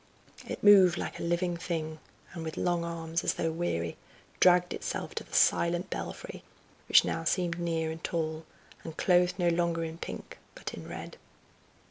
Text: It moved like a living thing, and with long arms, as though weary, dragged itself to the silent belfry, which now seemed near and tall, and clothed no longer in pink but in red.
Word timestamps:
It 0.47 0.63
moved 0.63 0.97
like 0.97 1.19
a 1.19 1.21
living 1.21 1.55
thing, 1.55 1.99
and 2.33 2.43
with 2.43 2.57
long 2.57 2.83
arms, 2.83 3.23
as 3.23 3.35
though 3.35 3.51
weary, 3.51 3.97
dragged 4.39 4.73
itself 4.73 5.13
to 5.13 5.23
the 5.23 5.35
silent 5.35 5.91
belfry, 5.91 6.41
which 6.87 7.05
now 7.05 7.23
seemed 7.23 7.59
near 7.59 7.91
and 7.91 8.03
tall, 8.03 8.43
and 8.83 8.97
clothed 8.97 9.37
no 9.37 9.49
longer 9.49 9.83
in 9.83 9.99
pink 9.99 10.39
but 10.55 10.73
in 10.73 10.87
red. 10.87 11.17